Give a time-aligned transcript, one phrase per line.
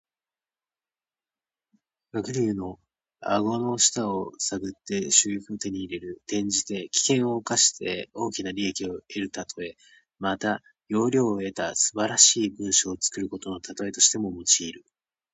[2.15, 2.79] 驪竜の
[3.19, 6.19] 顎の下を探って珠玉を手に入れる。
[6.25, 9.75] 転じて、危険を冒して大きな利益を得るたとえ。
[10.17, 14.83] また、要領を得た素晴らしい文章を作ることのたとえとしても用いる。